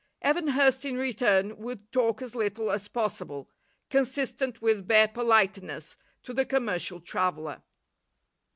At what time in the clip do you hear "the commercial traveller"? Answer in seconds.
6.33-7.61